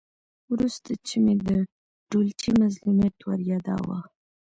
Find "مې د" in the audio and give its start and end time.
1.23-1.49